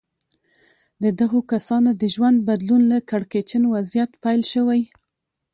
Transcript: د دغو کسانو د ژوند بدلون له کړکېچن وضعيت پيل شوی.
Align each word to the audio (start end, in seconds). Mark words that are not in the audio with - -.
د 1.03 1.05
دغو 1.19 1.39
کسانو 1.51 1.89
د 2.01 2.03
ژوند 2.13 2.37
بدلون 2.49 2.81
له 2.91 2.97
کړکېچن 3.09 3.63
وضعيت 3.73 4.11
پيل 4.23 4.41
شوی. 4.53 4.81